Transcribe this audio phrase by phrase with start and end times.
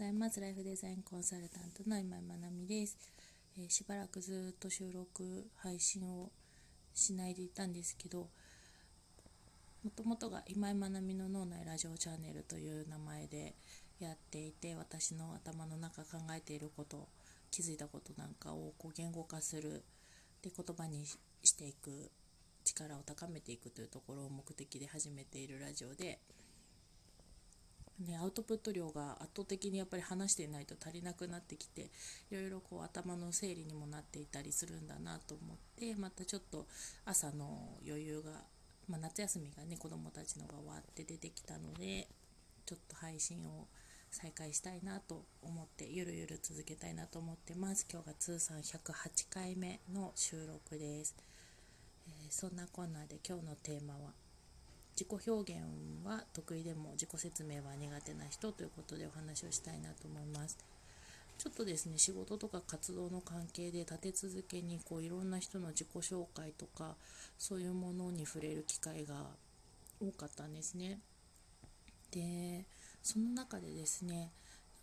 [0.00, 0.40] ざいます。
[0.40, 2.96] ライフデザインコンサルタントの今井まなみです、
[3.58, 6.30] えー、しばらくずっと収録、配信を
[6.94, 8.30] しないでいたんですけど、
[9.84, 13.54] もともとが今井まなみの脳内ラジオチャンネルという名前で
[13.98, 17.06] やっていて、私の頭の中考えていること、
[17.50, 19.84] 気づいたことなんかをこう言語化する、
[20.40, 22.10] で言葉にしていく
[22.64, 26.20] 力を高めていくというところを目的で始めているラジオで、
[28.06, 31.90] ね、アウトプット量が圧倒的にやっぱり話していないと足りなくなってきて
[32.30, 36.66] いろいろこう頭の整理にもなっていたりするんだなと思ってまたちょっと
[37.04, 38.30] 朝の余裕が、
[38.88, 42.08] まあ、夏休みがね子どもたちのが終わって出てきたので
[42.64, 43.66] ちょっと配信を
[44.10, 47.86] 再開したいなと思ってゆるゆる続けたいなと思ってます。
[47.90, 51.14] 今日が通算108回目の収録です、
[52.08, 54.12] えー、そんなこんなで今日のテーマは
[55.00, 55.62] 自己表現
[56.04, 60.58] は得意でも自己説明は苦手な人ということでお話をしたいなと思います。
[61.38, 66.96] ちょっとですね仕事とか活動の関係で立て続けにこういろんな人の自己紹介とか
[67.38, 69.14] そういうものに触れる機会が
[70.02, 70.98] 多かったんですね。
[72.10, 72.66] で
[73.02, 74.28] その中でですねなん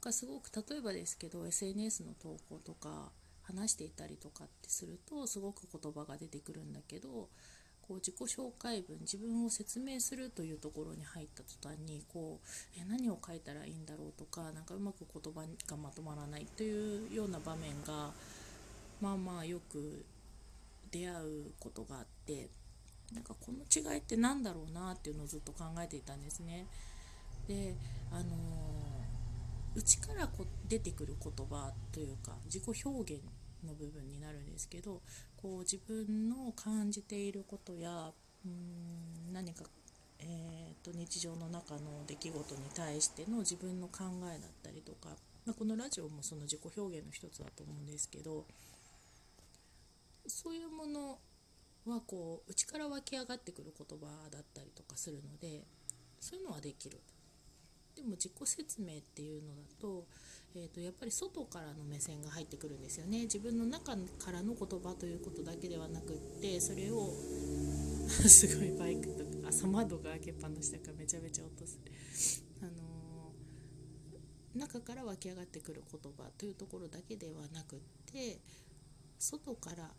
[0.00, 3.10] かすごく例えばですけど SNS の投稿とか
[3.42, 7.28] 話していたりとかってするとすごく言葉が出てくるんだけど
[7.88, 12.48] こう自己紹介文自分を説明するというところに入った途端にこう
[12.80, 18.10] え何を書いたらいいんだろうとかなんかうまく言葉がまとまらないというような場面が
[19.00, 20.04] まあまあよく
[20.90, 22.48] 出会うことがあって
[23.12, 23.58] なんかこの
[23.92, 26.66] 違いって何だろうなっていうのをずっと考えていたんですね。
[27.46, 27.76] で
[28.10, 33.22] あのー、内からこ出てくる言葉というか自己表現
[33.64, 35.02] の部分になるんですけど
[35.36, 38.10] こう自分の感じていることや
[38.44, 39.64] うん何か、
[40.20, 45.10] えーと、日常の中の出来事に対しての自分の考えだったりとか、
[45.44, 48.46] まあ、このラジオもその自己表現の一つだと思うんですけど
[50.26, 51.18] そういうもの
[51.86, 55.64] はこう内から湧き上がってくる言葉だったりとかするので
[56.20, 57.00] そういうのはできる。
[57.96, 60.06] でも自己説明っていうのだと,、
[60.54, 67.14] えー、とやっぱり外からの目線が入ってくるんですよね自分の中からの言葉ということだけではなくってそれを
[68.06, 71.92] すごいバイクとか朝窓が開けっぱなしだからめちゃめちゃ音する、
[72.60, 78.38] あのー、中から湧き上がってくる言葉というところだけではなくって
[79.18, 79.90] 外から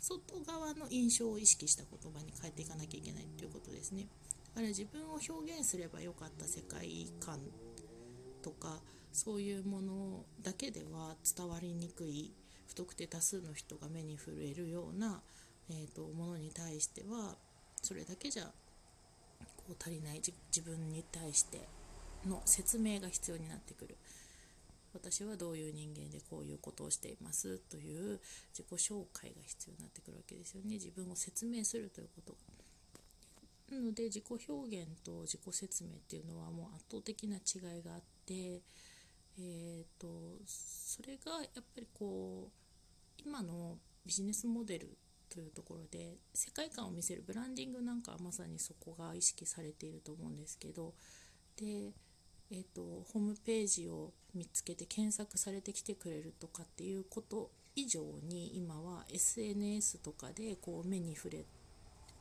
[0.00, 4.06] 外側の印象を意識した言葉に変えていかなきゃいけないということですね。
[4.48, 7.40] から自分を表現すればよかった世界観
[8.42, 8.80] とか
[9.12, 12.32] そういうものだけでは伝わりにくい
[12.66, 15.20] 不特定多数の人が目に触れるような、
[15.70, 17.36] えーと、ものに対しては
[17.82, 18.44] それだけじゃ
[19.56, 21.66] こう足りない自分に対して
[22.26, 23.96] の説明が必要になってくる
[24.94, 28.20] 私はどういう人間でこういうことをしていますという
[28.52, 32.37] 自己紹介が必要になってくるわけですよね自分を説明するということが。
[33.70, 38.62] なので自己表現と自己説明っていうのはもう圧倒的な違いがあって、
[39.38, 40.08] えーと、
[40.46, 44.96] それがやっぱりこう今のビジネスモデル
[45.28, 50.94] というところで世界観を見せるブランディングなんかはまさにそこが意識されていると思うんですけど
[51.56, 51.92] で、
[52.50, 61.44] えーと、ホームページを見つけて検索されてきてくれるとかっていうこと以上に今は SNS とかでこう目に触れ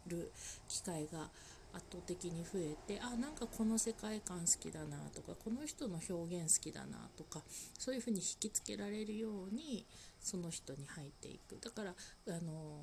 [0.07, 0.31] る
[0.67, 1.29] 機会が
[1.73, 7.41] 圧倒的に増えてあなんかこの世界観好きだなとかこの人の表現好きだなとか
[7.77, 9.85] そういうふうに引きつけられるように
[10.19, 12.81] その人に入っていくだからあの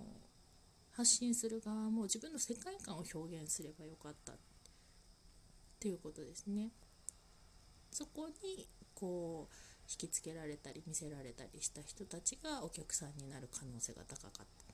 [0.92, 4.36] 発信する側も自分の世界観を表現すればよかったっ
[5.80, 6.70] ていうことですね。
[7.90, 9.54] そこにこう
[9.90, 14.73] 引きつけられたり見せられたりした人たちがお客さんになる可能性が高かった。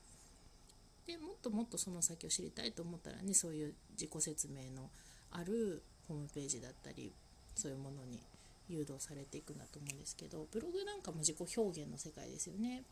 [1.11, 4.89] でもっともっとその先を知りたいと思ったらねそういう自己説明の
[5.31, 7.11] あるホームページだったり
[7.53, 8.19] そういうものに
[8.69, 12.83] 誘導されていくんだと思うんですけどブログなんかも自己表現の世界ですよね。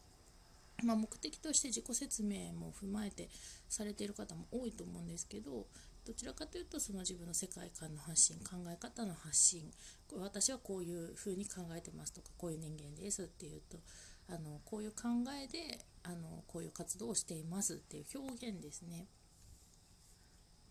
[0.83, 3.27] まあ、目的として自己説明も踏まえて
[3.67, 5.65] されている方も多いと思うんですけど
[6.05, 9.69] どちらかというとその自分の世界観の発信考え方の発信
[10.07, 13.77] これ私はこういうふうに考えてますとかこういう人間ですっていうと
[14.29, 15.09] あのこういう考
[15.43, 15.79] えで
[16.09, 19.05] あのこういう活動をしていますっていう表現ですね。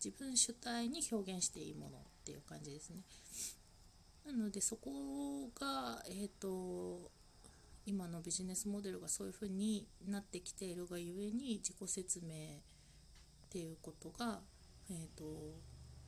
[0.03, 3.03] 自分主体に表現していいものっていう感じですね。
[4.25, 7.11] なのでそこがえっ、ー、と
[7.85, 14.41] 今のビジネスモデルがそういうふうになってきているがゆえに自己説明っていうことが、
[14.91, 15.23] えーと、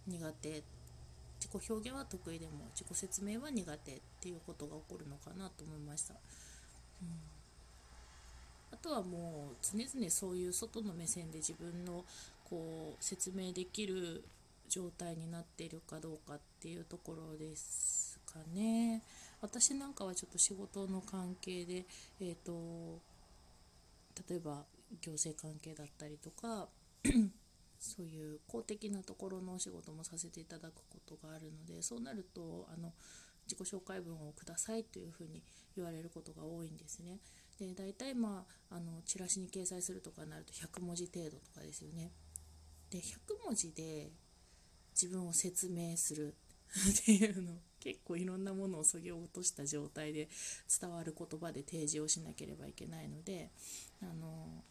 [0.07, 0.63] 苦手。
[1.39, 6.13] 自己表現は得意でも自己説明は苦手っていうことが起こるのかなと思いました。
[7.01, 7.40] うん。
[8.71, 12.05] あとはもう常々そういう外の目線で自分の
[12.43, 14.23] こう説明できる
[14.69, 19.01] 状態になっているかどうかっていうところですかね。
[19.41, 21.85] 私なんかはちょっと仕事の関係で、
[22.21, 22.99] えーと、
[24.29, 24.63] 例えば
[25.01, 26.67] 行政関係だったりとか
[27.79, 32.93] そういう公的なところのお仕事もさせていただくことがあるのでそうなるとあの
[33.47, 35.41] 自己紹介文をくださいというふうに
[35.75, 37.17] 言われることが多いんですね。
[37.65, 42.11] で大体まああのチラシに掲載するとかになると100文字程度とかですよね。
[42.89, 44.11] で100文字で
[44.99, 46.35] 自分を説明する
[47.01, 50.27] っていうの結構いろんなものをそぎ落とした状態で
[50.79, 53.51] 伝わる言葉で提示をしなければいけないので
[54.01, 54.63] あの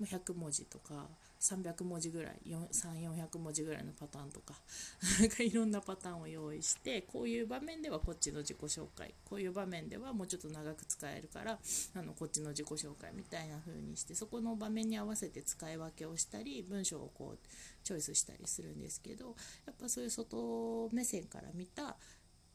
[0.00, 1.06] 100文字とか
[1.40, 4.54] 300文字ぐらい3400文字ぐらいのパターンとか
[5.42, 11.58] いろんなパターンを用意してこういう場面ではこっちの自己紹介こういう場面ではもうちょっと長く使えるから
[11.94, 17.38] あのこっちの自己紹介みたいな風にしてそこの場面に合わせて使い分けをしたり文章をこう
[17.82, 19.34] チョイスしたりするんですけど
[19.66, 21.96] やっぱそういう外目線から見た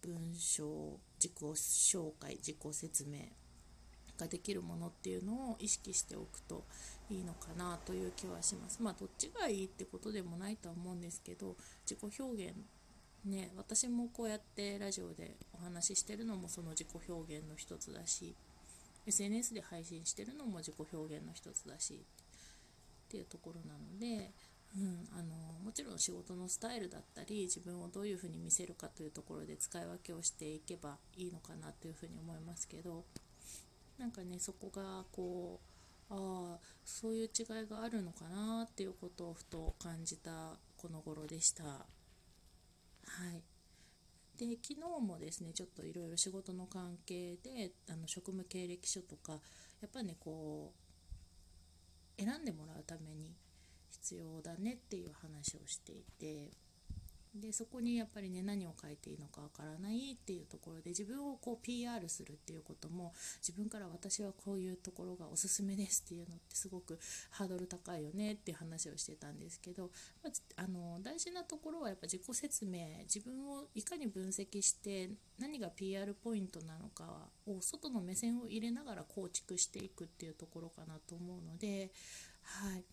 [0.01, 3.19] 文章自己紹介自己説明
[4.17, 6.65] ができるものっていうのを意識しておくと
[7.09, 8.81] いいのかなという気はします。
[8.81, 11.55] まあどっちがいいってことでもないとは思うんですけど
[11.89, 12.55] 自己表現
[13.25, 18.35] ね私もこうやってラジオでお話ししてるのもその自己表現の一つだし
[19.05, 22.03] SNS で配信してるのも自己表現の一つだし
[23.07, 24.31] っていうところなので、
[24.75, 33.05] うん、あのもちろん仕事のスタイルだったり自分をどういうふうに見せるかというところで使い分けをしていけばいいのかなというふうに思いますけど
[33.97, 35.76] なんかねそこがこう
[36.09, 41.63] ああそういう違いがあるのかなっていうことをふと感じたこの頃でした。
[41.63, 41.85] は
[43.35, 43.43] い
[44.37, 49.33] で昨日もですねちょっといろいろ仕事の関係であの職務経歴書とか
[49.81, 50.73] やっぱねこ
[52.19, 53.35] う選んでもらうために
[53.89, 56.51] 必要だねっていう話をしていて
[57.39, 66.99] でそこにやっぱりね何を書いていいのかわからないっていうところで自分をこう PR するっていうことも自分から私はこういうところがおすすめですっていうのってすごく
[67.31, 69.91] ハードル高いよねっていう話をしてたんですけど、
[70.23, 81.91] まあ、あの大事なところはやっぱ自己説明自分をいかに分析して何が PR ポイントなのかを外の目線を入れながら構築していくっていうところかなと思うので
[82.43, 82.85] はい。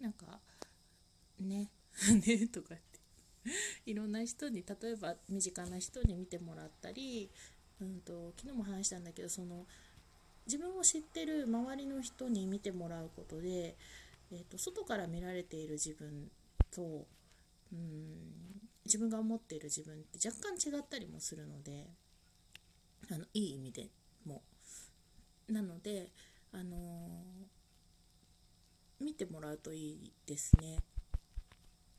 [0.00, 0.40] なんか
[1.40, 1.70] ね
[2.26, 2.74] ねとか
[3.86, 7.30] いろんな人に例えば身近な人に見てもらったり、
[7.80, 9.66] うんと、昨日も話したんだけどその
[10.46, 13.76] 自分を知ってる周りの人に見てもらうことで、
[14.30, 16.30] えーと、外から見られている自分
[16.70, 17.06] と
[17.72, 21.86] うん自分が思っている自分って若干違ったりもするので
[23.10, 23.90] あのいい意味で
[24.24, 24.42] も。
[25.48, 26.10] なので、
[26.52, 30.78] あのー、見てもらうといいですね。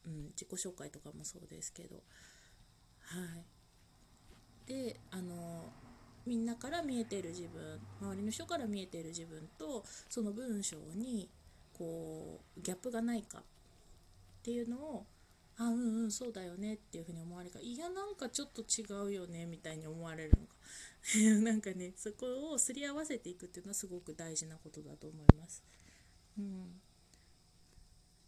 [0.05, 2.03] うん、自己紹介とかもそうですけど。
[3.01, 3.45] はい。
[4.65, 5.65] であの
[6.25, 11.27] みんなから見えてる自分周りの人から見えてる自分とその文章に
[11.73, 13.43] こうギャップがないかっ
[14.43, 15.05] ていうのを
[15.57, 20.55] あうんうんそうだよねっていうふうに思われるかいやなんかちょっと違うよねみたいに思われるのか。
[21.43, 25.63] なんかねそこをすり合わせていくっていうのはすごく大事なことだと思います。
[26.37, 26.81] うん。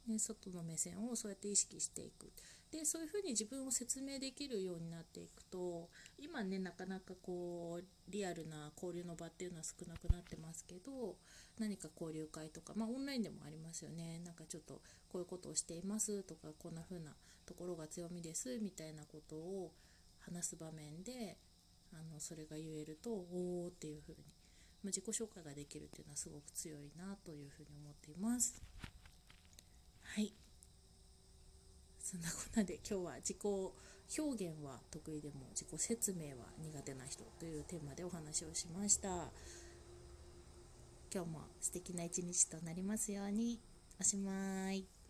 [0.08, 2.32] ね、外の目線をそうやって意識していく
[2.72, 11.16] でそういうふうに自分を説明できるようになっていくと今ねなかなかこうリアルな交流の場っていうのは少なくなってますけど
[11.60, 14.76] 何か交流会とかまあオンラインでもありますよねなんかちょっと
[15.10, 17.12] こういうことをしていますとかこんな風な
[17.46, 19.72] ところが強みですみたいなことを
[20.20, 21.38] 話す場面で
[21.92, 24.20] あのそれが言えるとおおっていう風に、
[24.84, 28.62] ま、自己紹介ができるっていうのはすごく強いなというふうに思っています。
[30.04, 30.34] はい
[32.00, 32.22] そん
[32.54, 33.38] なこんで今日は自己
[34.20, 39.32] 表現は得意でも自己説明は苦手な人というテーマでお話をしました。
[41.14, 43.62] 今日も素敵な一日となりますように。
[44.02, 45.01] おしまい。